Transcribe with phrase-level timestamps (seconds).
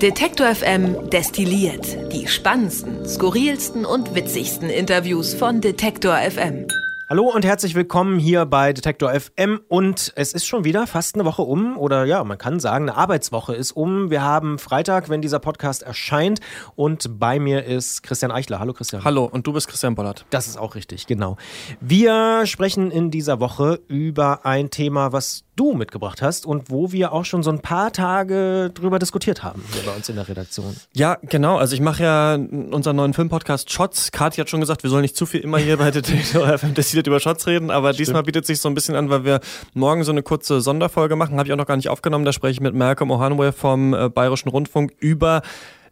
[0.00, 6.66] Detektor FM destilliert die spannendsten, skurrilsten und witzigsten Interviews von Detektor FM.
[7.10, 11.24] Hallo und herzlich willkommen hier bei Detektor FM und es ist schon wieder fast eine
[11.24, 14.10] Woche um oder ja, man kann sagen, eine Arbeitswoche ist um.
[14.10, 16.40] Wir haben Freitag, wenn dieser Podcast erscheint
[16.76, 18.58] und bei mir ist Christian Eichler.
[18.58, 19.04] Hallo Christian.
[19.04, 20.24] Hallo und du bist Christian Bollert.
[20.30, 21.36] Das ist auch richtig, genau.
[21.80, 27.12] Wir sprechen in dieser Woche über ein Thema, was du mitgebracht hast und wo wir
[27.12, 30.74] auch schon so ein paar Tage drüber diskutiert haben hier bei uns in der Redaktion.
[30.94, 31.58] Ja, genau.
[31.58, 34.10] Also ich mache ja unseren neuen Filmpodcast Shots.
[34.10, 37.06] Kati hat schon gesagt, wir sollen nicht zu viel immer hier bei Detektor FM dezidiert
[37.08, 38.08] über Shots reden, aber Stimmt.
[38.08, 39.40] diesmal bietet sich so ein bisschen an, weil wir
[39.74, 41.36] morgen so eine kurze Sonderfolge machen.
[41.36, 42.24] Habe ich auch noch gar nicht aufgenommen.
[42.24, 45.42] Da spreche ich mit Malcolm Ohanwe vom äh, Bayerischen Rundfunk über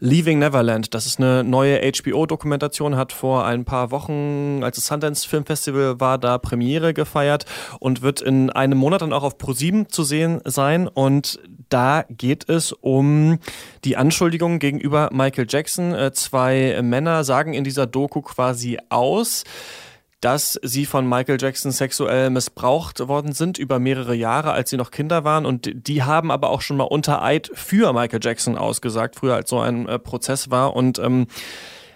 [0.01, 0.95] Leaving Neverland.
[0.95, 5.98] Das ist eine neue HBO-Dokumentation, hat vor ein paar Wochen, als das Sundance Film Festival
[5.98, 7.47] war, da Premiere gefeiert
[7.80, 10.87] und wird in einem Monat dann auch auf Pro7 zu sehen sein.
[10.87, 13.39] Und da geht es um
[13.84, 15.92] die Anschuldigungen gegenüber Michael Jackson.
[15.95, 19.42] Äh, zwei Männer sagen in dieser Doku quasi aus,
[20.20, 24.91] dass sie von Michael Jackson sexuell missbraucht worden sind über mehrere Jahre, als sie noch
[24.91, 25.47] Kinder waren.
[25.47, 29.50] Und die haben aber auch schon mal unter Eid für Michael Jackson ausgesagt, früher als
[29.50, 30.74] so ein äh, Prozess war.
[30.74, 31.28] Und ähm,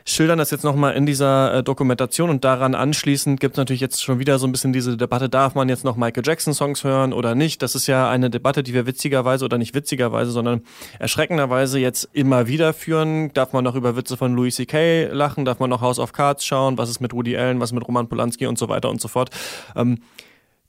[0.04, 4.02] schildern das jetzt nochmal in dieser äh, Dokumentation und daran anschließend gibt es natürlich jetzt
[4.02, 7.12] schon wieder so ein bisschen diese Debatte, darf man jetzt noch Michael Jackson Songs hören
[7.12, 7.62] oder nicht?
[7.62, 10.62] Das ist ja eine Debatte, die wir witzigerweise oder nicht witzigerweise, sondern
[10.98, 13.32] erschreckenderweise jetzt immer wieder führen.
[13.34, 15.08] Darf man noch über Witze von Louis C.K.
[15.12, 15.44] lachen?
[15.44, 16.78] Darf man noch House of Cards schauen?
[16.78, 17.60] Was ist mit Woody Allen?
[17.60, 19.30] Was ist mit Roman Polanski und so weiter und so fort?
[19.76, 19.98] Ähm,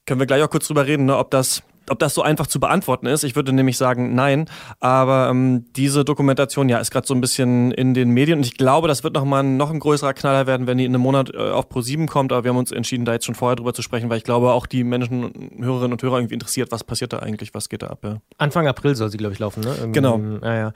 [0.05, 2.59] können wir gleich auch kurz drüber reden, ne, ob das ob das so einfach zu
[2.59, 3.23] beantworten ist.
[3.23, 4.49] Ich würde nämlich sagen, nein.
[4.79, 8.57] Aber ähm, diese Dokumentation, ja, ist gerade so ein bisschen in den Medien und ich
[8.57, 11.37] glaube, das wird nochmal noch ein größerer Knaller werden, wenn die in einem Monat äh,
[11.37, 12.31] auf Pro7 kommt.
[12.31, 14.53] Aber wir haben uns entschieden, da jetzt schon vorher drüber zu sprechen, weil ich glaube,
[14.53, 17.87] auch die Menschen, Hörerinnen und Hörer irgendwie interessiert, was passiert da eigentlich, was geht da
[17.87, 17.99] ab.
[18.03, 18.17] Ja.
[18.37, 19.73] Anfang April soll sie, glaube ich, laufen, ne?
[19.77, 20.19] Irgendwie, genau.
[20.41, 20.73] Ja, ja.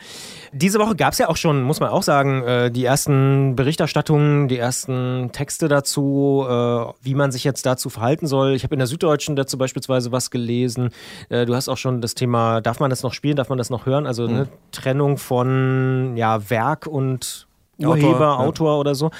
[0.51, 4.47] Diese Woche gab es ja auch schon, muss man auch sagen, äh, die ersten Berichterstattungen,
[4.47, 6.51] die ersten Texte dazu, äh,
[7.01, 8.53] wie man sich jetzt dazu verhalten soll.
[8.55, 10.89] Ich habe in der Süddeutschen dazu beispielsweise was gelesen.
[11.29, 13.69] Äh, du hast auch schon das Thema, darf man das noch spielen, darf man das
[13.69, 14.05] noch hören?
[14.05, 14.49] Also eine mhm.
[14.71, 17.47] Trennung von ja, Werk und
[17.79, 18.79] Urheber, Autor, Autor ja.
[18.79, 19.11] oder so.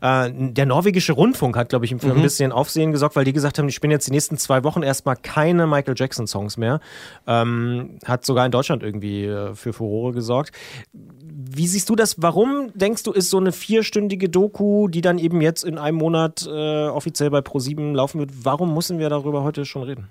[0.00, 2.16] Äh, der norwegische Rundfunk hat, glaube ich, für mhm.
[2.16, 4.82] ein bisschen Aufsehen gesorgt, weil die gesagt haben, die spielen jetzt die nächsten zwei Wochen
[4.82, 6.80] erstmal keine Michael Jackson-Songs mehr.
[7.26, 10.52] Ähm, hat sogar in Deutschland irgendwie äh, für Furore gesorgt.
[10.92, 12.22] Wie siehst du das?
[12.22, 16.46] Warum denkst du, ist so eine vierstündige Doku, die dann eben jetzt in einem Monat
[16.50, 20.08] äh, offiziell bei Pro7 laufen wird, warum müssen wir darüber heute schon reden?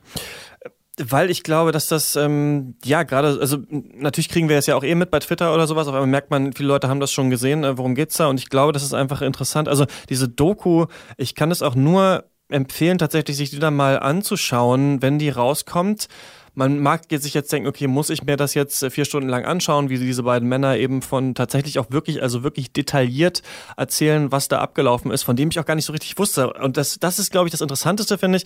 [0.97, 4.83] Weil ich glaube, dass das, ähm, ja, gerade, also natürlich kriegen wir es ja auch
[4.83, 7.65] eh mit bei Twitter oder sowas, aber merkt man, viele Leute haben das schon gesehen,
[7.65, 8.27] äh, worum geht's da?
[8.27, 9.67] Und ich glaube, das ist einfach interessant.
[9.67, 10.85] Also diese Doku,
[11.17, 16.07] ich kann es auch nur empfehlen, tatsächlich sich die dann mal anzuschauen, wenn die rauskommt.
[16.53, 19.27] Man mag jetzt sich jetzt denken, okay, muss ich mir das jetzt äh, vier Stunden
[19.27, 23.41] lang anschauen, wie diese beiden Männer eben von tatsächlich auch wirklich, also wirklich detailliert
[23.75, 26.53] erzählen, was da abgelaufen ist, von dem ich auch gar nicht so richtig wusste.
[26.53, 28.45] Und das, das ist, glaube ich, das Interessanteste, finde ich.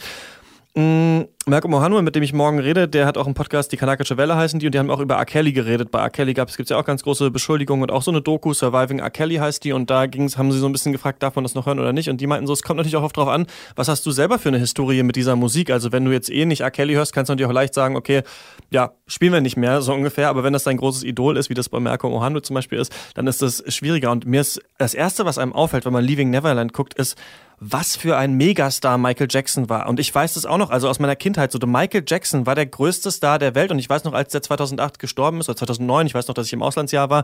[0.75, 4.17] Mm, Malcolm Ohanwe, mit dem ich morgen rede, der hat auch einen Podcast, die Kanakische
[4.17, 5.25] Welle heißen die, und die haben auch über R.
[5.25, 5.89] Kelly geredet.
[5.89, 6.11] Bei R.
[6.11, 9.09] Kelly gibt es ja auch ganz große Beschuldigungen und auch so eine Doku, Surviving R.
[9.09, 11.55] Kelly heißt die, und da ging's, haben sie so ein bisschen gefragt, darf man das
[11.55, 12.07] noch hören oder nicht?
[12.07, 14.37] Und die meinten so, es kommt natürlich auch oft drauf an, was hast du selber
[14.37, 15.71] für eine Historie mit dieser Musik?
[15.71, 16.69] Also wenn du jetzt eh nicht R.
[16.69, 18.21] Kelly hörst, kannst du natürlich auch leicht sagen, okay,
[18.69, 21.55] ja, spielen wir nicht mehr, so ungefähr, aber wenn das dein großes Idol ist, wie
[21.55, 24.11] das bei Malcolm Ohanwe zum Beispiel ist, dann ist das schwieriger.
[24.11, 27.17] Und mir ist das Erste, was einem auffällt, wenn man Leaving Neverland guckt, ist,
[27.61, 29.87] was für ein Megastar Michael Jackson war.
[29.89, 32.65] Und ich weiß das auch noch, also aus meiner Kindheit, so Michael Jackson war der
[32.65, 33.71] größte Star der Welt.
[33.71, 36.47] Und ich weiß noch, als der 2008 gestorben ist, oder 2009, ich weiß noch, dass
[36.47, 37.23] ich im Auslandsjahr war,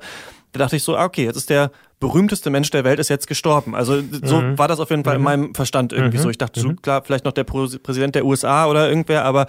[0.52, 3.28] da dachte ich so, ah, okay, jetzt ist der berühmteste Mensch der Welt ist jetzt
[3.28, 3.76] gestorben.
[3.76, 4.58] Also so mhm.
[4.58, 5.20] war das auf jeden Fall mhm.
[5.20, 6.24] in meinem Verstand irgendwie mhm.
[6.24, 6.30] so.
[6.30, 6.82] Ich dachte so, mhm.
[6.82, 9.48] klar, vielleicht noch der Präsident der USA oder irgendwer, aber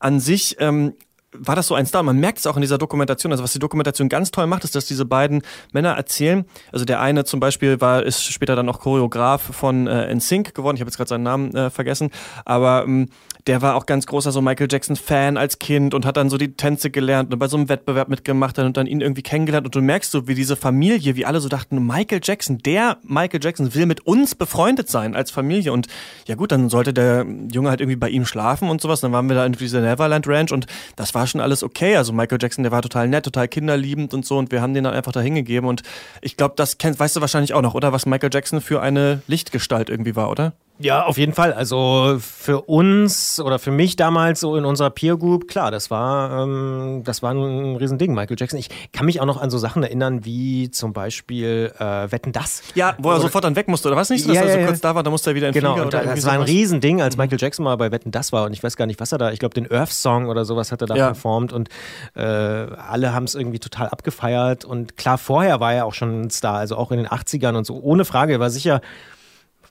[0.00, 0.94] an sich ähm,
[1.32, 2.02] war das so ein Star.
[2.02, 3.32] Man merkt es auch in dieser Dokumentation.
[3.32, 5.42] Also was die Dokumentation ganz toll macht, ist, dass diese beiden
[5.72, 6.44] Männer erzählen.
[6.72, 10.76] Also der eine zum Beispiel war, ist später dann auch Choreograf von äh, NSYNC geworden.
[10.76, 12.10] Ich habe jetzt gerade seinen Namen äh, vergessen.
[12.44, 13.08] Aber ähm,
[13.46, 16.36] der war auch ganz großer so Michael Jackson Fan als Kind und hat dann so
[16.36, 19.66] die Tänze gelernt und bei so einem Wettbewerb mitgemacht und dann ihn irgendwie kennengelernt.
[19.66, 23.40] Und du merkst so, wie diese Familie, wie alle so dachten, Michael Jackson, der Michael
[23.42, 25.72] Jackson will mit uns befreundet sein als Familie.
[25.72, 25.86] Und
[26.26, 29.28] ja gut, dann sollte der Junge halt irgendwie bei ihm schlafen und sowas, dann waren
[29.28, 30.66] wir da in dieser Neverland Ranch und
[30.96, 34.24] das war schon alles okay, also Michael Jackson, der war total nett, total kinderliebend und
[34.24, 34.38] so.
[34.38, 35.68] Und wir haben den dann einfach da hingegeben.
[35.68, 35.82] Und
[36.20, 37.92] ich glaube, das kennst, weißt du wahrscheinlich auch noch, oder?
[37.92, 40.52] Was Michael Jackson für eine Lichtgestalt irgendwie war, oder?
[40.82, 41.52] Ja, auf jeden Fall.
[41.52, 46.42] Also für uns oder für mich damals so in unserer Peer Group, klar, das war,
[46.44, 48.58] ähm, das war ein Riesending, Michael Jackson.
[48.58, 52.62] Ich kann mich auch noch an so Sachen erinnern, wie zum Beispiel äh, Wetten das.
[52.74, 54.26] Ja, wo er oder, sofort dann weg musste, oder was nicht?
[54.26, 55.84] Dass ja, er so ja, kurz da war, da musste er wieder in Genau, Flieger
[55.84, 56.42] und das war ein.
[56.42, 59.12] Riesending, als Michael Jackson mal bei Wetten das war und ich weiß gar nicht, was
[59.12, 61.06] er da, ich glaube den Earth Song oder sowas hat er da Ja.
[61.08, 61.68] performt und
[62.14, 66.30] äh, alle haben es irgendwie total abgefeiert und klar, vorher war er auch schon ein
[66.30, 68.80] Star, also auch in den 80ern und so, ohne Frage, er war sicher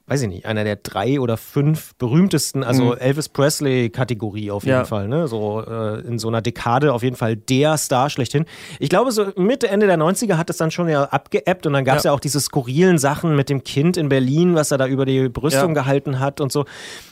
[0.10, 4.82] weiß ich nicht, einer der drei oder fünf berühmtesten, also Elvis Presley-Kategorie auf jeden Mhm.
[4.82, 4.86] Ja.
[4.86, 5.28] Fall, ne?
[5.28, 8.46] So äh, in so einer Dekade auf jeden Fall der Star schlechthin.
[8.80, 11.86] Ich glaube, so Mitte, Ende der 90er hat es dann schon ja abgeebbt und dann
[11.86, 12.12] gab es ja.
[12.12, 12.16] Ja.
[12.16, 15.76] auch diese skurrilen Sachen mit dem Kind in Berlin, was er da über die Brüstung
[15.76, 15.82] Ja.
[15.82, 16.66] gehalten hat und so.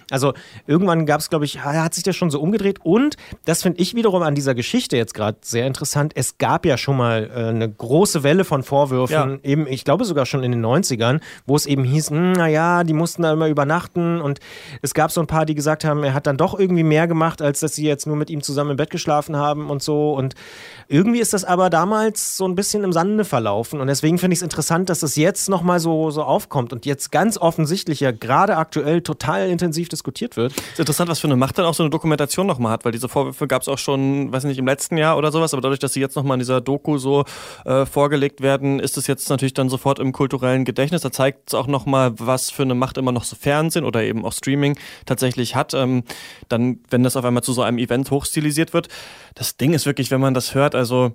[0.09, 0.33] Also
[0.67, 2.79] irgendwann gab es, glaube ich, hat sich das schon so umgedreht.
[2.83, 6.13] Und das finde ich wiederum an dieser Geschichte jetzt gerade sehr interessant.
[6.15, 10.25] Es gab ja schon mal äh, eine große Welle von Vorwürfen, eben, ich glaube sogar
[10.25, 14.22] schon in den 90ern, wo es eben hieß, hm, naja, die mussten da immer übernachten.
[14.22, 14.39] Und
[14.81, 17.42] es gab so ein paar, die gesagt haben, er hat dann doch irgendwie mehr gemacht,
[17.42, 20.13] als dass sie jetzt nur mit ihm zusammen im Bett geschlafen haben und so.
[20.13, 20.36] Und
[20.88, 23.80] irgendwie ist das aber damals so ein bisschen im Sande verlaufen.
[23.81, 27.12] Und deswegen finde ich es interessant, dass das jetzt nochmal so, so aufkommt und jetzt
[27.12, 30.54] ganz offensichtlich ja gerade aktuell total intensiv diskutiert wird.
[30.54, 33.10] ist interessant, was für eine Macht dann auch so eine Dokumentation nochmal hat, weil diese
[33.10, 35.94] Vorwürfe gab es auch schon, weiß nicht, im letzten Jahr oder sowas, aber dadurch, dass
[35.94, 37.25] sie jetzt nochmal in dieser Doku so
[37.66, 41.01] äh, vorgelegt werden, ist es jetzt natürlich dann sofort im kulturellen Gedächtnis.
[41.01, 44.25] Da zeigt es auch nochmal, was für eine Macht immer noch so Fernsehen oder eben
[44.25, 45.74] auch Streaming tatsächlich hat.
[45.74, 46.03] Ähm,
[46.50, 48.88] dann, wenn das auf einmal zu so einem Event hochstilisiert wird.
[49.35, 51.13] Das Ding ist wirklich, wenn man das hört, also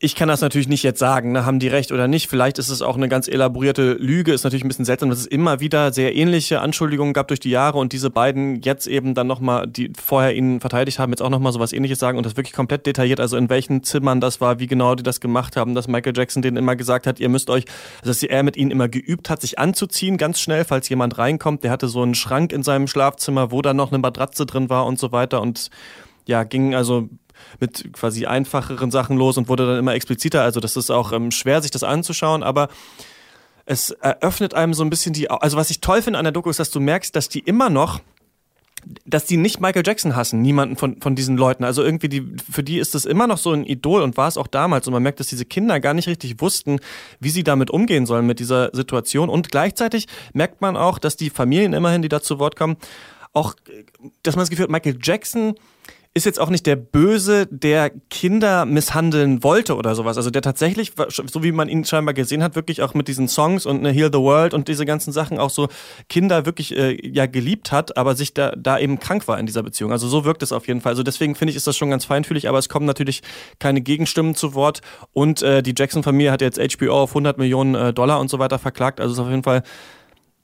[0.00, 2.28] ich kann das natürlich nicht jetzt sagen, ne, haben die recht oder nicht.
[2.28, 4.32] Vielleicht ist es auch eine ganz elaborierte Lüge.
[4.32, 7.50] Ist natürlich ein bisschen seltsam, dass es immer wieder sehr ähnliche Anschuldigungen gab durch die
[7.50, 11.30] Jahre und diese beiden jetzt eben dann nochmal, die vorher ihn verteidigt haben, jetzt auch
[11.30, 14.60] nochmal sowas ähnliches sagen und das wirklich komplett detailliert, also in welchen Zimmern das war,
[14.60, 17.50] wie genau die das gemacht haben, dass Michael Jackson denen immer gesagt hat, ihr müsst
[17.50, 17.64] euch,
[18.00, 21.64] also dass er mit ihnen immer geübt hat, sich anzuziehen, ganz schnell, falls jemand reinkommt.
[21.64, 24.86] Der hatte so einen Schrank in seinem Schlafzimmer, wo dann noch eine Matratze drin war
[24.86, 25.70] und so weiter und
[26.26, 27.08] ja, ging also
[27.60, 30.42] mit quasi einfacheren Sachen los und wurde dann immer expliziter.
[30.42, 32.68] Also das ist auch ähm, schwer, sich das anzuschauen, aber
[33.66, 35.30] es eröffnet einem so ein bisschen die.
[35.30, 37.70] Also was ich toll finde an der Doku ist, dass du merkst, dass die immer
[37.70, 38.00] noch
[39.04, 41.64] dass die nicht Michael Jackson hassen, niemanden von, von diesen Leuten.
[41.64, 44.36] Also irgendwie, die, für die ist das immer noch so ein Idol und war es
[44.36, 44.86] auch damals.
[44.86, 46.78] Und man merkt, dass diese Kinder gar nicht richtig wussten,
[47.20, 49.28] wie sie damit umgehen sollen mit dieser Situation.
[49.28, 52.76] Und gleichzeitig merkt man auch, dass die Familien immerhin, die da zu Wort kommen,
[53.32, 53.54] auch,
[54.22, 55.54] dass man das Gefühl hat, Michael Jackson
[56.18, 60.16] ist jetzt auch nicht der Böse, der Kinder misshandeln wollte oder sowas.
[60.16, 63.64] Also der tatsächlich, so wie man ihn scheinbar gesehen hat, wirklich auch mit diesen Songs
[63.64, 65.68] und ne, Heal the World und diese ganzen Sachen auch so
[66.08, 69.62] Kinder wirklich äh, ja geliebt hat, aber sich da, da eben krank war in dieser
[69.62, 69.92] Beziehung.
[69.92, 70.90] Also so wirkt es auf jeden Fall.
[70.90, 73.22] Also deswegen finde ich, ist das schon ganz feinfühlig, aber es kommen natürlich
[73.58, 74.80] keine Gegenstimmen zu Wort.
[75.12, 78.58] Und äh, die Jackson-Familie hat jetzt HBO auf 100 Millionen äh, Dollar und so weiter
[78.58, 79.00] verklagt.
[79.00, 79.62] Also ist auf jeden Fall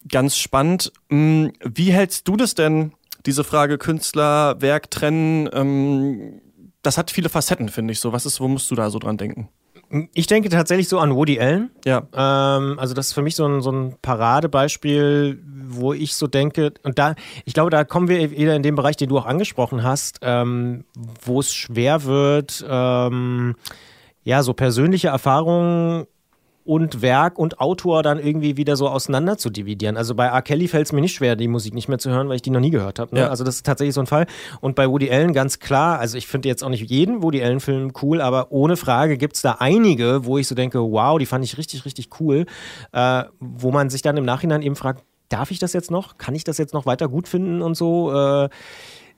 [0.09, 0.93] ganz spannend.
[1.11, 2.93] Hm, Wie hältst du das denn?
[3.27, 6.41] Diese Frage Künstler, Werk trennen, ähm,
[6.83, 8.13] das hat viele Facetten, finde ich so.
[8.13, 9.49] Was ist, wo musst du da so dran denken?
[10.13, 11.71] Ich denke tatsächlich so an Woody Allen.
[11.85, 12.03] Ja.
[12.13, 16.75] Ähm, also das ist für mich so ein, so ein Paradebeispiel, wo ich so denke,
[16.83, 19.83] und da, ich glaube, da kommen wir wieder in den Bereich, den du auch angesprochen
[19.83, 20.85] hast, ähm,
[21.23, 23.55] wo es schwer wird, ähm,
[24.25, 26.07] ja, so persönliche Erfahrungen
[26.65, 29.97] und Werk und Autor dann irgendwie wieder so auseinander zu dividieren.
[29.99, 30.41] Also bei R.
[30.43, 32.51] Kelly fällt es mir nicht schwer, die Musik nicht mehr zu hören, weil ich die
[32.51, 33.15] noch nie gehört habe.
[33.15, 33.23] Ne?
[33.23, 33.29] Ja.
[33.29, 34.27] Also das ist tatsächlich so ein Fall.
[34.61, 37.93] Und bei Woody Allen ganz klar, also ich finde jetzt auch nicht jeden Woody Allen-Film
[38.03, 41.45] cool, aber ohne Frage gibt es da einige, wo ich so denke, wow, die fand
[41.45, 42.47] ich richtig, richtig cool,
[42.93, 46.17] äh, wo man sich dann im Nachhinein eben fragt, darf ich das jetzt noch?
[46.17, 48.13] Kann ich das jetzt noch weiter gut finden und so?
[48.13, 48.49] Äh,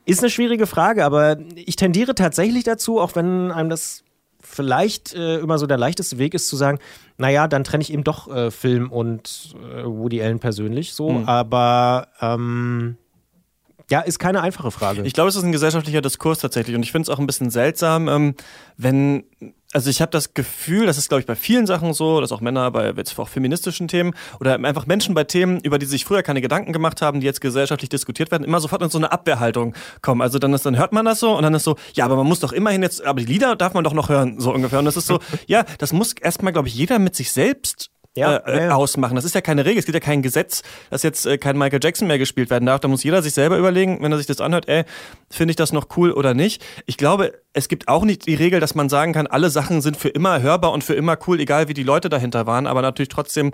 [0.04, 4.04] ist eine schwierige Frage, aber ich tendiere tatsächlich dazu, auch wenn einem das
[4.48, 6.78] vielleicht äh, immer so der leichteste Weg ist zu sagen,
[7.18, 11.25] naja, dann trenne ich eben doch äh, Film und äh, Woody Allen persönlich so, Mhm.
[11.28, 12.97] aber ähm,
[13.90, 15.02] ja, ist keine einfache Frage.
[15.02, 17.50] Ich glaube, es ist ein gesellschaftlicher Diskurs tatsächlich und ich finde es auch ein bisschen
[17.50, 18.35] seltsam, ähm,
[18.76, 19.25] wenn,
[19.73, 22.40] also ich habe das Gefühl, das ist glaube ich bei vielen Sachen so, dass auch
[22.40, 26.23] Männer bei jetzt auch feministischen Themen oder einfach Menschen bei Themen, über die sich früher
[26.23, 29.75] keine Gedanken gemacht haben, die jetzt gesellschaftlich diskutiert werden, immer sofort in so eine Abwehrhaltung
[30.02, 30.23] kommen.
[30.23, 32.26] Also dann ist, dann hört man das so und dann ist so, ja, aber man
[32.26, 34.78] muss doch immerhin jetzt, aber die Lieder darf man doch noch hören, so ungefähr.
[34.78, 38.37] Und das ist so, ja, das muss erstmal, glaube ich, jeder mit sich selbst Ja,
[38.37, 38.75] äh, ja, ja.
[38.75, 39.14] ausmachen.
[39.14, 39.78] Das ist ja keine Regel.
[39.78, 42.80] Es gibt ja kein Gesetz, dass jetzt äh, kein Michael Jackson mehr gespielt werden darf.
[42.80, 44.85] Da muss jeder sich selber überlegen, wenn er sich das anhört, ey,
[45.28, 46.64] finde ich das noch cool oder nicht.
[46.87, 49.96] Ich glaube, es gibt auch nicht die Regel, dass man sagen kann, alle Sachen sind
[49.96, 52.66] für immer hörbar und für immer cool, egal wie die Leute dahinter waren.
[52.66, 53.50] Aber natürlich trotzdem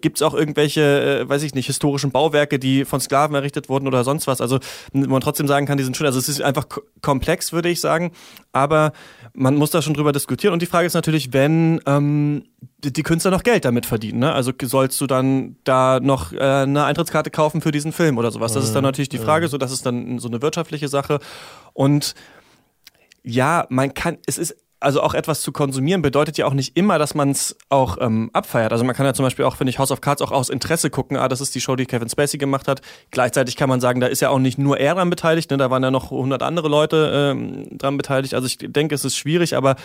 [0.00, 3.86] gibt es auch irgendwelche, äh, weiß ich nicht, historischen Bauwerke, die von Sklaven errichtet wurden
[3.86, 4.40] oder sonst was.
[4.40, 4.58] Also
[4.94, 6.06] man trotzdem sagen kann, die sind schön.
[6.06, 6.66] Also es ist einfach
[7.02, 8.12] komplex, würde ich sagen.
[8.52, 8.92] Aber
[9.34, 10.54] man muss da schon drüber diskutieren.
[10.54, 12.44] Und die Frage ist natürlich, wenn ähm,
[12.78, 14.20] die Künstler noch Geld damit verdienen.
[14.20, 14.32] Ne?
[14.32, 18.54] Also sollst du dann da noch äh, eine Eintrittskarte kaufen für diesen Film oder sowas?
[18.54, 18.86] Das ist dann mhm.
[18.86, 19.48] natürlich die Frage.
[19.48, 21.18] So, das ist dann so eine wirtschaftliche Sache.
[21.74, 22.14] Und
[23.26, 26.98] ja, man kann, es ist also auch etwas zu konsumieren bedeutet ja auch nicht immer,
[26.98, 28.72] dass man es auch ähm, abfeiert.
[28.72, 30.90] Also man kann ja zum Beispiel auch, finde ich, House of Cards auch aus Interesse
[30.90, 31.16] gucken.
[31.16, 32.82] Ah, das ist die Show, die Kevin Spacey gemacht hat.
[33.10, 35.56] Gleichzeitig kann man sagen, da ist ja auch nicht nur er dran beteiligt, ne?
[35.56, 38.34] da waren ja noch 100 andere Leute ähm, dran beteiligt.
[38.34, 39.76] Also ich denke, es ist schwierig, aber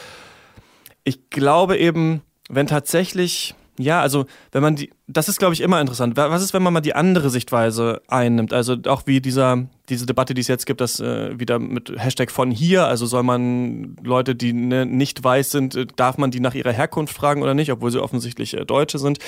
[1.04, 5.80] ich glaube eben, wenn tatsächlich ja, also wenn man die, das ist glaube ich immer
[5.80, 6.18] interessant.
[6.18, 8.54] Was ist, wenn man mal die andere Sichtweise einnimmt?
[8.54, 12.32] Also auch wie dieser, diese Debatte, die es jetzt gibt, das äh, wieder mit Hashtag
[12.32, 16.40] von hier, also soll man Leute, die ne, nicht weiß sind, äh, darf man die
[16.40, 19.20] nach ihrer Herkunft fragen oder nicht, obwohl sie offensichtlich äh, Deutsche sind.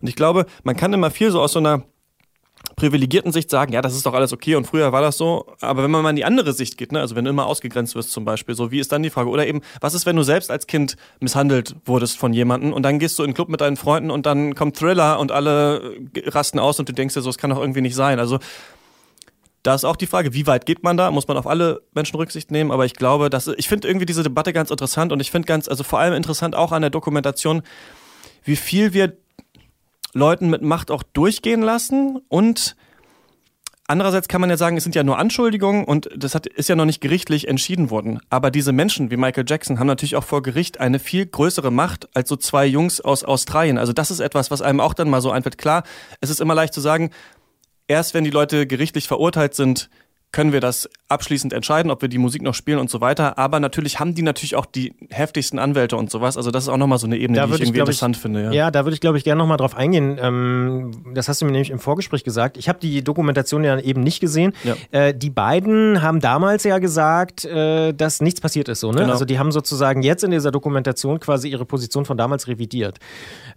[0.00, 1.84] Und ich glaube, man kann immer viel so aus so einer
[2.80, 5.46] privilegierten Sicht sagen, ja, das ist doch alles okay und früher war das so.
[5.60, 7.94] Aber wenn man mal in die andere Sicht geht, ne, also wenn du immer ausgegrenzt
[7.94, 9.28] wirst zum Beispiel, so wie ist dann die Frage?
[9.28, 12.98] Oder eben, was ist, wenn du selbst als Kind misshandelt wurdest von jemandem und dann
[12.98, 15.94] gehst du in den Club mit deinen Freunden und dann kommt Thriller und alle
[16.26, 18.18] rasten aus und du denkst dir so, es kann doch irgendwie nicht sein.
[18.18, 18.38] Also
[19.62, 21.10] da ist auch die Frage, wie weit geht man da?
[21.10, 22.70] Muss man auf alle Menschen Rücksicht nehmen?
[22.70, 25.68] Aber ich glaube, dass ich finde irgendwie diese Debatte ganz interessant und ich finde ganz,
[25.68, 27.60] also vor allem interessant auch an der Dokumentation,
[28.42, 29.18] wie viel wir
[30.12, 32.76] Leuten mit Macht auch durchgehen lassen und
[33.90, 36.76] Andererseits kann man ja sagen, es sind ja nur Anschuldigungen und das hat, ist ja
[36.76, 38.20] noch nicht gerichtlich entschieden worden.
[38.30, 42.08] Aber diese Menschen wie Michael Jackson haben natürlich auch vor Gericht eine viel größere Macht
[42.14, 43.78] als so zwei Jungs aus Australien.
[43.78, 45.58] Also das ist etwas, was einem auch dann mal so einfällt.
[45.58, 45.82] Klar,
[46.20, 47.10] es ist immer leicht zu sagen,
[47.88, 49.90] erst wenn die Leute gerichtlich verurteilt sind,
[50.32, 53.36] können wir das abschließend entscheiden, ob wir die Musik noch spielen und so weiter.
[53.36, 56.36] Aber natürlich haben die natürlich auch die heftigsten Anwälte und sowas.
[56.36, 58.22] Also das ist auch nochmal so eine Ebene, da die ich irgendwie ich, interessant ich,
[58.22, 58.44] finde.
[58.44, 60.18] Ja, ja da würde ich, glaube ich, gerne nochmal drauf eingehen.
[60.22, 62.56] Ähm, das hast du mir nämlich im Vorgespräch gesagt.
[62.58, 64.52] Ich habe die Dokumentation ja eben nicht gesehen.
[64.62, 64.76] Ja.
[64.92, 68.80] Äh, die beiden haben damals ja gesagt, äh, dass nichts passiert ist.
[68.80, 69.00] So, ne?
[69.00, 69.12] Genau.
[69.12, 72.98] Also die haben sozusagen jetzt in dieser Dokumentation quasi ihre Position von damals revidiert.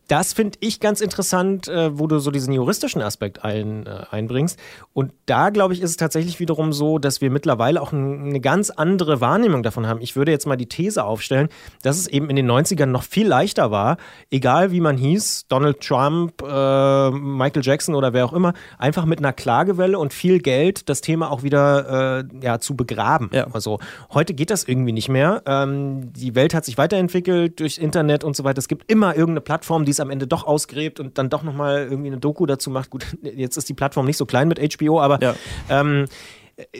[0.07, 4.59] Das finde ich ganz interessant, äh, wo du so diesen juristischen Aspekt ein, äh, einbringst.
[4.93, 8.41] Und da, glaube ich, ist es tatsächlich wiederum so, dass wir mittlerweile auch ein, eine
[8.41, 10.01] ganz andere Wahrnehmung davon haben.
[10.01, 11.47] Ich würde jetzt mal die These aufstellen,
[11.83, 13.97] dass es eben in den 90ern noch viel leichter war,
[14.29, 19.19] egal wie man hieß, Donald Trump, äh, Michael Jackson oder wer auch immer, einfach mit
[19.19, 23.29] einer Klagewelle und viel Geld das Thema auch wieder äh, ja, zu begraben.
[23.33, 23.47] Ja.
[23.53, 23.79] Also
[24.13, 25.43] heute geht das irgendwie nicht mehr.
[25.45, 28.59] Ähm, die Welt hat sich weiterentwickelt durchs Internet und so weiter.
[28.59, 31.87] Es gibt immer irgendeine Plattform, die es am Ende doch ausgräbt und dann doch nochmal
[31.89, 32.89] irgendwie eine Doku dazu macht.
[32.89, 35.35] Gut, jetzt ist die Plattform nicht so klein mit HBO, aber ja.
[35.69, 36.05] ähm,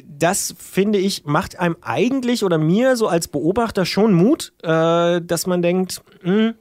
[0.06, 5.48] das finde ich, macht einem eigentlich oder mir so als Beobachter schon Mut, äh, dass
[5.48, 6.54] man denkt, mh, hm,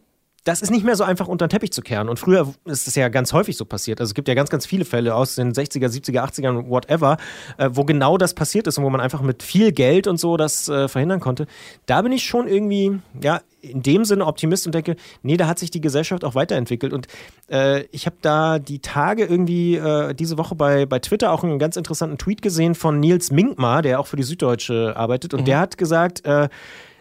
[0.45, 2.09] das ist nicht mehr so einfach unter den Teppich zu kehren.
[2.09, 4.01] Und früher ist es ja ganz häufig so passiert.
[4.01, 7.17] Also es gibt ja ganz, ganz viele Fälle aus den 60er, 70er, 80ern, whatever,
[7.59, 10.37] äh, wo genau das passiert ist und wo man einfach mit viel Geld und so
[10.37, 11.47] das äh, verhindern konnte.
[11.87, 15.61] Da bin ich schon irgendwie, ja, in dem Sinne Optimist und denke, nee, da hat
[15.61, 16.93] sich die Gesellschaft auch weiterentwickelt.
[16.93, 17.07] Und
[17.49, 21.61] äh, ich habe da die Tage irgendwie äh, diese Woche bei, bei Twitter auch einen
[21.61, 25.35] ganz interessanten Tweet gesehen von Nils Minkmar, der auch für die Süddeutsche arbeitet.
[25.35, 25.45] Und mhm.
[25.45, 26.49] der hat gesagt, äh,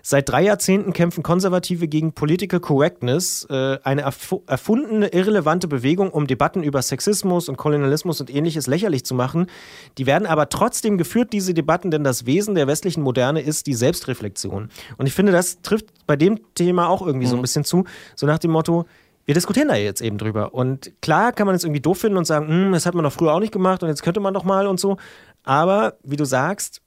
[0.04, 6.28] Seit drei Jahrzehnten kämpfen Konservative gegen Political Correctness, äh, eine erf erfundene, irrelevante Bewegung, um
[6.28, 9.48] Debatten über Sexismus und Kolonialismus und ähnliches lächerlich zu machen.
[9.98, 13.74] Die werden aber trotzdem geführt, diese Debatten, denn das Wesen der westlichen Moderne ist die
[13.74, 14.70] Selbstreflexion.
[14.98, 17.30] Und ich finde, das trifft bei dem Thema auch irgendwie mhm.
[17.30, 17.44] so ein mhm.
[17.44, 18.86] bisschen zu, so nach dem Motto,
[19.26, 20.54] wir diskutieren da jetzt eben drüber.
[20.54, 23.14] Und klar kann man es irgendwie doof finden und sagen, hm, das hat man doch
[23.14, 24.98] früher auch nicht gemacht und jetzt könnte man doch mal und so.
[25.44, 26.82] Aber wie du sagst,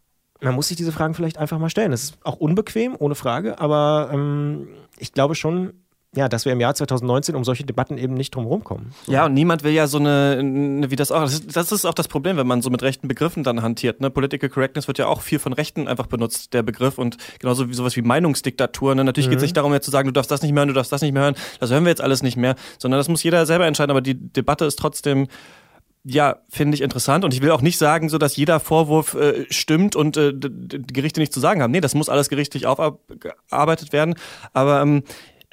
[0.44, 1.90] man muss sich diese Fragen vielleicht einfach mal stellen.
[1.90, 5.72] Das ist auch unbequem, ohne Frage, aber ähm, ich glaube schon,
[6.16, 8.92] ja, dass wir im Jahr 2019 um solche Debatten eben nicht drum kommen.
[9.06, 9.12] So.
[9.12, 11.84] Ja, und niemand will ja so eine, eine wie das auch, das ist, das ist,
[11.84, 14.00] auch das Problem, wenn man so mit rechten Begriffen dann hantiert.
[14.00, 14.10] Ne?
[14.10, 17.74] Political Correctness wird ja auch viel von Rechten einfach benutzt, der Begriff und genauso wie
[17.74, 18.94] sowas wie Meinungsdiktatur.
[18.94, 19.04] Ne?
[19.04, 19.30] Natürlich mhm.
[19.30, 20.92] geht es nicht darum, jetzt zu sagen, du darfst das nicht mehr hören, du darfst
[20.92, 23.44] das nicht mehr hören, das hören wir jetzt alles nicht mehr, sondern das muss jeder
[23.46, 25.26] selber entscheiden, aber die Debatte ist trotzdem
[26.04, 27.24] ja, finde ich interessant.
[27.24, 30.92] Und ich will auch nicht sagen, so dass jeder Vorwurf äh, stimmt und äh, die
[30.92, 31.70] Gerichte nicht zu sagen haben.
[31.70, 34.14] Nee, das muss alles gerichtlich aufgearbeitet werden.
[34.52, 35.02] Aber ähm,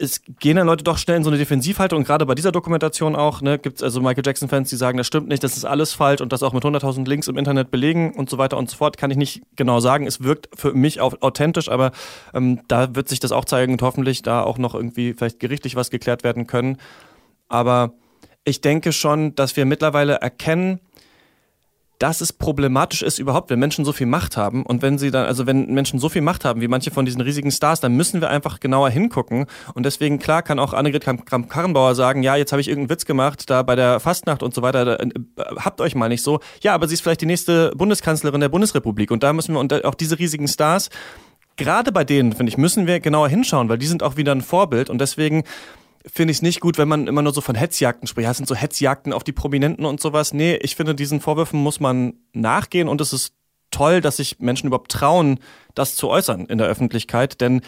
[0.01, 3.15] es gehen dann Leute doch schnell in so eine Defensivhaltung und gerade bei dieser Dokumentation
[3.15, 5.93] auch, ne, gibt es also Michael Jackson-Fans, die sagen, das stimmt nicht, das ist alles
[5.93, 8.77] falsch und das auch mit 100.000 Links im Internet belegen und so weiter und so
[8.77, 10.08] fort, kann ich nicht genau sagen.
[10.08, 11.91] Es wirkt für mich auch authentisch, aber
[12.34, 15.75] ähm, da wird sich das auch zeigen und hoffentlich da auch noch irgendwie vielleicht gerichtlich
[15.75, 16.77] was geklärt werden können.
[17.48, 17.93] Aber
[18.43, 20.79] ich denke schon, dass wir mittlerweile erkennen,
[22.01, 25.27] dass es problematisch ist überhaupt, wenn Menschen so viel Macht haben und wenn sie dann,
[25.27, 28.21] also wenn Menschen so viel Macht haben, wie manche von diesen riesigen Stars, dann müssen
[28.21, 29.45] wir einfach genauer hingucken.
[29.75, 33.51] Und deswegen, klar, kann auch Annegret Kramp-Karrenbauer sagen, ja, jetzt habe ich irgendeinen Witz gemacht,
[33.51, 35.10] da bei der Fastnacht und so weiter, da, äh,
[35.57, 36.39] habt euch mal nicht so.
[36.62, 39.86] Ja, aber sie ist vielleicht die nächste Bundeskanzlerin der Bundesrepublik und da müssen wir, und
[39.86, 40.89] auch diese riesigen Stars,
[41.55, 44.41] gerade bei denen, finde ich, müssen wir genauer hinschauen, weil die sind auch wieder ein
[44.41, 45.43] Vorbild und deswegen
[46.05, 48.25] finde ich es nicht gut, wenn man immer nur so von Hetzjagden spricht.
[48.25, 50.34] Ja, es sind so Hetzjagden auf die Prominenten und sowas.
[50.34, 53.34] Nee, ich finde, diesen Vorwürfen muss man nachgehen und es ist
[53.72, 55.39] toll, dass sich Menschen überhaupt trauen,
[55.75, 57.62] das zu äußern in der Öffentlichkeit, denn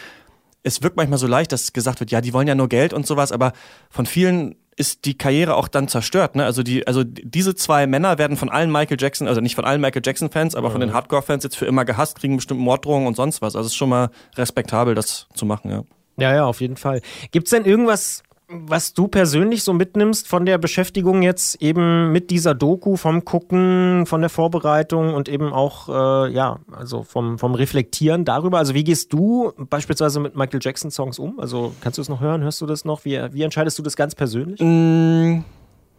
[0.62, 3.06] es wirkt manchmal so leicht, dass gesagt wird, ja, die wollen ja nur Geld und
[3.06, 3.52] sowas, aber
[3.90, 6.34] von vielen ist die Karriere auch dann zerstört.
[6.34, 6.44] Ne?
[6.44, 9.80] Also, die, also diese zwei Männer werden von allen Michael Jackson, also nicht von allen
[9.80, 13.40] Michael Jackson-Fans, aber von den Hardcore-Fans jetzt für immer gehasst, kriegen bestimmt Morddrohungen und sonst
[13.40, 13.54] was.
[13.54, 15.84] Also es ist schon mal respektabel, das zu machen, ja.
[16.16, 17.00] Ja, ja, auf jeden Fall.
[17.30, 22.30] Gibt es denn irgendwas, was du persönlich so mitnimmst von der Beschäftigung jetzt eben mit
[22.30, 27.54] dieser Doku, vom Gucken, von der Vorbereitung und eben auch, äh, ja, also vom, vom
[27.54, 28.58] Reflektieren darüber?
[28.58, 31.40] Also wie gehst du beispielsweise mit Michael Jackson Songs um?
[31.40, 32.42] Also kannst du es noch hören?
[32.42, 33.04] Hörst du das noch?
[33.04, 34.60] Wie, wie entscheidest du das ganz persönlich?
[34.60, 35.44] Mm.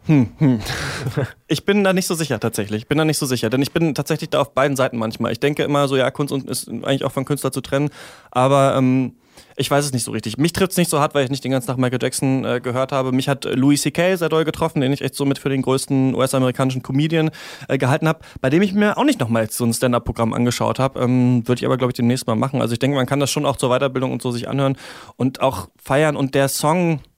[0.07, 0.59] Hm, hm.
[1.47, 2.83] Ich bin da nicht so sicher tatsächlich.
[2.83, 5.31] Ich bin da nicht so sicher, denn ich bin tatsächlich da auf beiden Seiten manchmal.
[5.31, 7.89] Ich denke immer so, ja, Kunst ist eigentlich auch von Künstler zu trennen,
[8.29, 9.15] aber ähm,
[9.55, 10.37] ich weiß es nicht so richtig.
[10.37, 12.59] Mich trifft es nicht so hart, weil ich nicht den ganzen Tag Michael Jackson äh,
[12.61, 13.11] gehört habe.
[13.11, 14.17] Mich hat Louis C.K.
[14.17, 17.31] sehr doll getroffen, den ich echt so mit für den größten US-amerikanischen Comedian
[17.67, 20.99] äh, gehalten habe, bei dem ich mir auch nicht nochmal so ein Stand-Up-Programm angeschaut habe.
[20.99, 22.61] Ähm, Würde ich aber, glaube ich, demnächst mal machen.
[22.61, 24.77] Also ich denke, man kann das schon auch zur Weiterbildung und so sich anhören
[25.15, 26.15] und auch feiern.
[26.15, 27.14] Und der Song äh,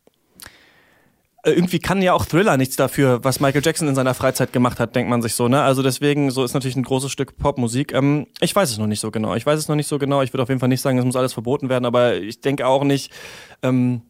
[1.51, 4.95] irgendwie kann ja auch Thriller nichts dafür, was Michael Jackson in seiner Freizeit gemacht hat,
[4.95, 5.61] denkt man sich so, ne?
[5.61, 7.93] Also deswegen, so ist natürlich ein großes Stück Popmusik.
[7.93, 9.35] Ähm, ich weiß es noch nicht so genau.
[9.35, 10.21] Ich weiß es noch nicht so genau.
[10.21, 12.67] Ich würde auf jeden Fall nicht sagen, es muss alles verboten werden, aber ich denke
[12.67, 13.11] auch nicht,
[13.63, 14.01] ähm,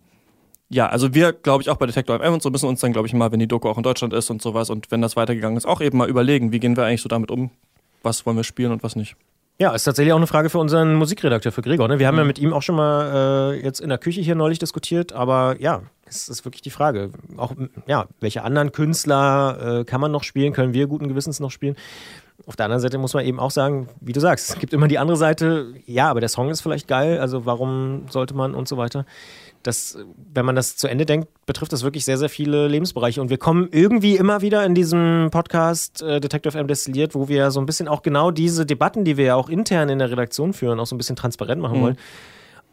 [0.70, 3.08] ja, also wir, glaube ich, auch bei Detector FM und so müssen uns dann, glaube
[3.08, 5.58] ich, mal, wenn die Doku auch in Deutschland ist und sowas und wenn das weitergegangen
[5.58, 7.52] ist, auch eben mal überlegen, wie gehen wir eigentlich so damit um,
[8.04, 9.16] was wollen wir spielen und was nicht.
[9.60, 11.88] Ja, ist tatsächlich auch eine Frage für unseren Musikredakteur, für Gregor.
[11.88, 11.98] Ne?
[11.98, 12.20] Wir haben mhm.
[12.20, 15.56] ja mit ihm auch schon mal äh, jetzt in der Küche hier neulich diskutiert, aber
[15.60, 17.10] ja, es ist wirklich die Frage.
[17.38, 17.54] Auch,
[17.88, 21.76] ja, welche anderen Künstler äh, kann man noch spielen, können wir guten Gewissens noch spielen?
[22.46, 24.88] Auf der anderen Seite muss man eben auch sagen, wie du sagst, es gibt immer
[24.88, 28.68] die andere Seite, ja, aber der Song ist vielleicht geil, also warum sollte man und
[28.68, 29.06] so weiter
[29.68, 29.98] das,
[30.34, 33.22] wenn man das zu Ende denkt, betrifft das wirklich sehr, sehr viele Lebensbereiche.
[33.22, 37.52] Und wir kommen irgendwie immer wieder in diesem Podcast äh, Detective M destilliert, wo wir
[37.52, 40.54] so ein bisschen auch genau diese Debatten, die wir ja auch intern in der Redaktion
[40.54, 41.84] führen, auch so ein bisschen transparent machen mhm.
[41.84, 41.98] wollen,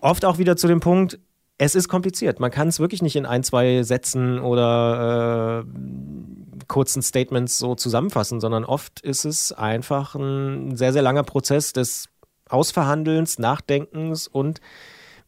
[0.01, 1.19] oft auch wieder zu dem Punkt,
[1.59, 2.41] es ist kompliziert.
[2.41, 8.41] Man kann es wirklich nicht in ein, zwei Sätzen oder äh, kurzen Statements so zusammenfassen,
[8.41, 12.09] sondern oft ist es einfach ein sehr, sehr langer Prozess des
[12.49, 14.61] Ausverhandelns, Nachdenkens und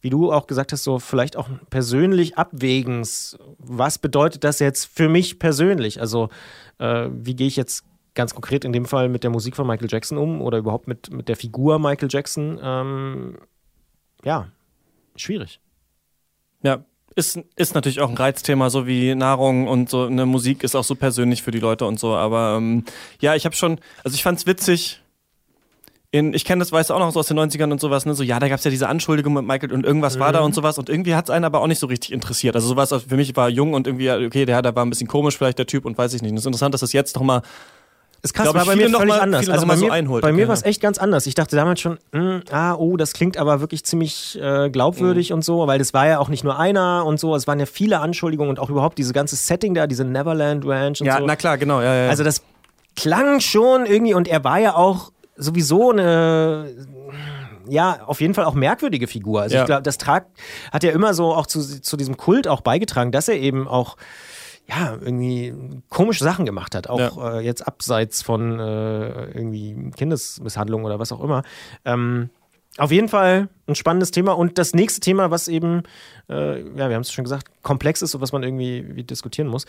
[0.00, 3.38] wie du auch gesagt hast, so vielleicht auch persönlich Abwägens.
[3.58, 6.00] Was bedeutet das jetzt für mich persönlich?
[6.00, 6.28] Also,
[6.78, 9.88] äh, wie gehe ich jetzt ganz konkret in dem Fall mit der Musik von Michael
[9.90, 12.58] Jackson um oder überhaupt mit, mit der Figur Michael Jackson?
[12.62, 13.38] Ähm,
[14.24, 14.48] ja,
[15.16, 15.60] schwierig.
[16.62, 20.74] Ja, ist, ist natürlich auch ein Reizthema, so wie Nahrung und so eine Musik ist
[20.74, 22.14] auch so persönlich für die Leute und so.
[22.14, 22.84] Aber ähm,
[23.20, 25.02] ja, ich habe schon, also ich fand es witzig,
[26.18, 28.14] in, ich kenne das, weißt du auch noch so aus den 90ern und sowas, ne?
[28.14, 30.20] So, ja, da gab es ja diese Anschuldigung mit Michael und irgendwas mhm.
[30.20, 32.54] war da und sowas und irgendwie hat es einen aber auch nicht so richtig interessiert.
[32.54, 35.36] Also sowas für mich war jung und irgendwie, okay, der, der war ein bisschen komisch
[35.36, 36.30] vielleicht der Typ und weiß ich nicht.
[36.30, 37.42] Und es ist interessant, dass das jetzt nochmal
[38.22, 39.48] es krass, war bei mir völlig mal, anders.
[39.48, 40.22] Also bei mir, so einholt.
[40.22, 41.26] bei mir war es echt ganz anders.
[41.26, 45.30] Ich dachte damals schon, mh, hm, ah, oh, das klingt aber wirklich ziemlich äh, glaubwürdig
[45.30, 45.36] mhm.
[45.36, 47.66] und so, weil das war ja auch nicht nur einer und so, es waren ja
[47.66, 51.20] viele Anschuldigungen und auch überhaupt dieses ganze Setting da, diese Neverland Ranch und ja, so.
[51.20, 52.08] Ja, na klar, genau, ja, ja.
[52.08, 52.42] Also das
[52.96, 56.86] klang schon irgendwie und er war ja auch sowieso eine
[57.68, 59.42] ja, auf jeden Fall auch merkwürdige Figur.
[59.42, 59.62] Also ja.
[59.62, 60.26] ich glaube, das Trag
[60.72, 63.96] hat ja immer so auch zu, zu diesem Kult auch beigetragen, dass er eben auch
[64.68, 65.54] ja, irgendwie
[65.88, 67.38] komische Sachen gemacht hat, auch ja.
[67.38, 71.42] äh, jetzt abseits von äh, irgendwie Kindesmisshandlung oder was auch immer.
[71.84, 72.30] Ähm,
[72.76, 74.32] auf jeden Fall ein spannendes Thema.
[74.32, 75.84] Und das nächste Thema, was eben,
[76.28, 79.66] äh, ja, wir haben es schon gesagt, komplex ist und was man irgendwie diskutieren muss.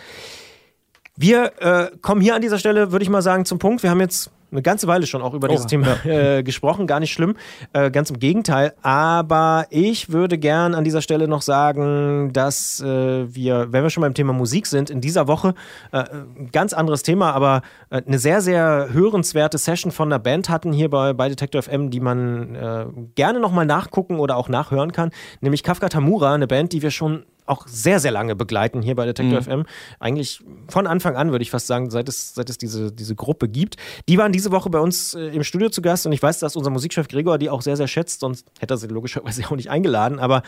[1.16, 3.84] Wir äh, kommen hier an dieser Stelle, würde ich mal sagen, zum Punkt.
[3.84, 6.38] Wir haben jetzt eine ganze Weile schon auch über oh, dieses Thema ja.
[6.38, 7.36] äh, gesprochen, gar nicht schlimm,
[7.74, 8.74] äh, ganz im Gegenteil.
[8.82, 12.86] Aber ich würde gern an dieser Stelle noch sagen, dass äh,
[13.34, 15.54] wir, wenn wir schon beim Thema Musik sind, in dieser Woche
[15.92, 16.04] äh,
[16.38, 20.72] ein ganz anderes Thema, aber äh, eine sehr, sehr hörenswerte Session von der Band hatten
[20.72, 25.12] hier bei, bei Detector FM, die man äh, gerne nochmal nachgucken oder auch nachhören kann,
[25.42, 29.06] nämlich Kafka Tamura, eine Band, die wir schon auch sehr, sehr lange begleiten hier bei
[29.06, 29.44] Detector mhm.
[29.44, 29.66] FM.
[30.00, 33.48] Eigentlich von Anfang an, würde ich fast sagen, seit es, seit es diese, diese Gruppe
[33.48, 33.78] gibt.
[34.08, 36.56] Die waren diese Woche bei uns äh, im Studio zu Gast und ich weiß, dass
[36.56, 39.70] unser Musikchef Gregor die auch sehr, sehr schätzt, sonst hätte er sie logischerweise auch nicht
[39.70, 40.20] eingeladen.
[40.20, 40.44] Aber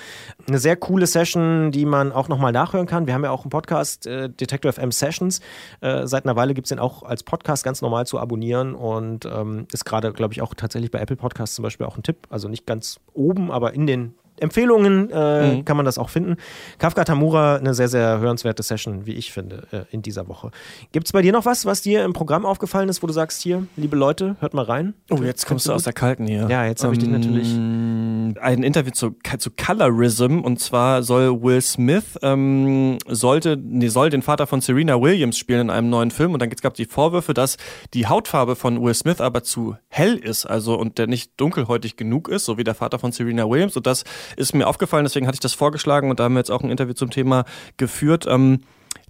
[0.48, 3.08] eine sehr coole Session, die man auch nochmal nachhören kann.
[3.08, 5.40] Wir haben ja auch einen Podcast, äh, Detector FM Sessions.
[5.82, 9.26] Äh, seit einer Weile gibt es den auch als Podcast ganz normal zu abonnieren und
[9.26, 12.28] ähm, ist gerade, glaube ich, auch tatsächlich bei Apple Podcasts zum Beispiel auch ein Tipp.
[12.30, 15.66] Also nicht ganz oben, aber in den Empfehlungen äh, mhm.
[15.66, 16.38] kann man das auch finden.
[16.78, 20.52] Kafka Tamura, eine sehr, sehr hörenswerte Session, wie ich finde, äh, in dieser Woche.
[20.92, 23.42] Gibt es bei dir noch was, was dir im Programm aufgefallen ist, wo du sagst,
[23.42, 24.94] hier, liebe Leute, hört mal rein?
[25.10, 26.48] Oh, jetzt kommst du aus der Kalten hier.
[26.50, 27.54] Ja, jetzt habe ich dich natürlich.
[27.54, 34.10] Ähm, ein Interview zu, zu Colorism und zwar soll Will Smith ähm, sollte, nee, soll
[34.10, 36.86] den Vater von Serena Williams spielen in einem neuen Film und dann gab es die
[36.86, 37.58] Vorwürfe, dass
[37.94, 42.30] die Hautfarbe von Will Smith aber zu hell ist, also und der nicht dunkelhäutig genug
[42.30, 44.04] ist, so wie der Vater von Serena Williams und das
[44.36, 46.70] ist mir aufgefallen, deswegen hatte ich das vorgeschlagen und da haben wir jetzt auch ein
[46.70, 47.46] Interview zum Thema
[47.78, 48.26] geführt.
[48.28, 48.62] Ähm,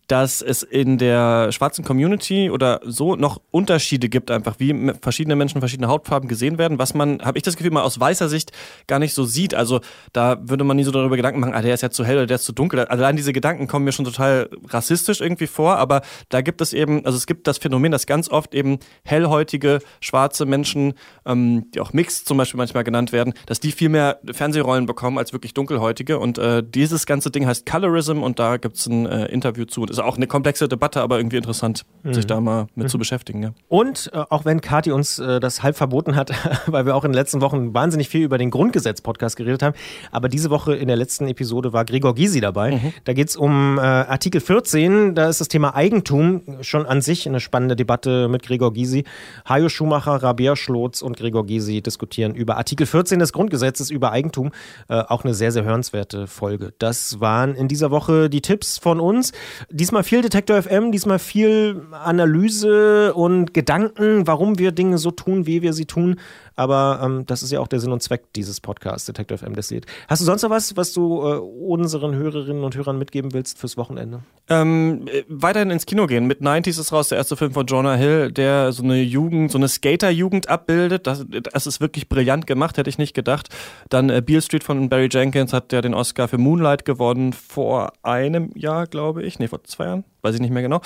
[0.09, 5.61] dass es in der schwarzen Community oder so noch Unterschiede gibt, einfach wie verschiedene Menschen
[5.61, 8.51] verschiedene Hautfarben gesehen werden, was man, habe ich das Gefühl, mal aus weißer Sicht
[8.87, 9.53] gar nicht so sieht.
[9.53, 12.17] Also da würde man nie so darüber Gedanken machen, ah, der ist ja zu hell
[12.17, 12.79] oder der ist zu dunkel.
[12.85, 17.05] Allein diese Gedanken kommen mir schon total rassistisch irgendwie vor, aber da gibt es eben,
[17.05, 20.93] also es gibt das Phänomen, dass ganz oft eben hellhäutige schwarze Menschen,
[21.27, 25.19] ähm, die auch Mixed zum Beispiel manchmal genannt werden, dass die viel mehr Fernsehrollen bekommen
[25.19, 26.17] als wirklich dunkelhäutige.
[26.17, 29.85] Und äh, dieses ganze Ding heißt Colorism und da gibt es ein äh, Interview zu.
[29.99, 32.13] Ist auch eine komplexe Debatte, aber irgendwie interessant, mhm.
[32.13, 32.89] sich da mal mit mhm.
[32.89, 33.43] zu beschäftigen.
[33.43, 33.53] Ja.
[33.67, 36.31] Und äh, auch wenn Kati uns äh, das halb verboten hat,
[36.67, 39.75] weil wir auch in den letzten Wochen wahnsinnig viel über den Grundgesetz-Podcast geredet haben,
[40.11, 42.77] aber diese Woche in der letzten Episode war Gregor Gysi dabei.
[42.77, 42.93] Mhm.
[43.03, 47.27] Da geht es um äh, Artikel 14, da ist das Thema Eigentum schon an sich
[47.27, 49.03] eine spannende Debatte mit Gregor Gysi.
[49.49, 54.51] Hajo Schumacher, Rabea Schlotz und Gregor Gysi diskutieren über Artikel 14 des Grundgesetzes über Eigentum.
[54.87, 56.71] Äh, auch eine sehr, sehr hörenswerte Folge.
[56.79, 59.33] Das waren in dieser Woche die Tipps von uns.
[59.69, 65.47] Die Diesmal viel Detektor FM, diesmal viel Analyse und Gedanken, warum wir Dinge so tun,
[65.47, 66.17] wie wir sie tun.
[66.59, 69.85] Aber ähm, das ist ja auch der Sinn und Zweck dieses Podcasts, Detective FM Destilliert.
[70.09, 73.77] Hast du sonst noch was, was du äh, unseren Hörerinnen und Hörern mitgeben willst fürs
[73.77, 74.19] Wochenende?
[74.49, 76.27] Ähm, äh, weiterhin ins Kino gehen.
[76.27, 79.57] Mit 90s ist raus der erste Film von Jonah Hill, der so eine Jugend, so
[79.57, 81.07] eine Skater-Jugend abbildet.
[81.07, 83.47] Das, das ist wirklich brillant gemacht, hätte ich nicht gedacht.
[83.87, 87.93] Dann äh, Beale Street von Barry Jenkins hat ja den Oscar für Moonlight gewonnen vor
[88.03, 89.39] einem Jahr, glaube ich.
[89.39, 90.81] Nee, vor zwei Jahren weiß ich nicht mehr genau.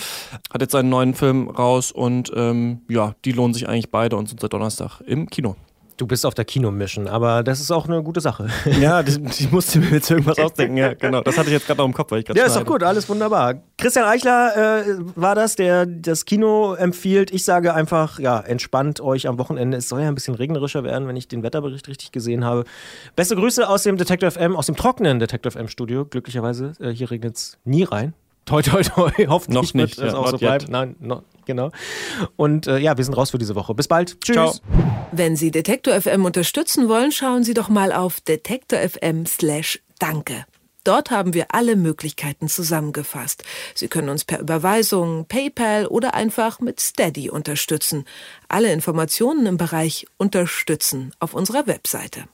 [0.54, 4.30] Hat jetzt seinen neuen Film raus und ähm, ja, die lohnen sich eigentlich beide und
[4.30, 5.56] sind seit Donnerstag im Kino.
[5.96, 8.48] Du bist auf der Kinomission, aber das ist auch eine gute Sache.
[8.80, 10.76] Ja, ich musste mir jetzt irgendwas ausdenken.
[10.76, 11.22] Ja, genau.
[11.22, 12.82] Das hatte ich jetzt gerade noch im Kopf, weil ich gerade Ja, ist doch gut,
[12.82, 13.62] alles wunderbar.
[13.78, 17.32] Christian Eichler äh, war das, der das Kino empfiehlt.
[17.32, 19.78] Ich sage einfach, ja, entspannt euch am Wochenende.
[19.78, 22.64] Es soll ja ein bisschen regnerischer werden, wenn ich den Wetterbericht richtig gesehen habe.
[23.16, 26.06] Beste Grüße aus dem Detective FM, aus dem trockenen Detective M Studio.
[26.06, 28.14] Glücklicherweise, äh, hier regnet es nie rein.
[28.46, 29.12] Toi, toi, toi.
[29.28, 30.66] Hoffentlich noch nicht, wird es ja, auch so bleiben.
[30.70, 31.72] Nein, no, genau.
[32.36, 33.74] Und äh, ja, wir sind raus für diese Woche.
[33.74, 34.20] Bis bald.
[34.22, 34.36] Tschüss.
[34.36, 34.54] Ciao.
[35.12, 40.46] Wenn Sie Detektor FM unterstützen wollen, schauen Sie doch mal auf detektor FM slash danke.
[40.84, 43.44] Dort haben wir alle Möglichkeiten zusammengefasst.
[43.74, 48.04] Sie können uns per Überweisung, PayPal oder einfach mit Steady unterstützen.
[48.50, 52.26] Alle Informationen im Bereich Unterstützen auf unserer Webseite.